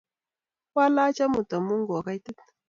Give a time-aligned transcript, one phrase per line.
[0.71, 2.39] Kwalach amut amu ko kaitit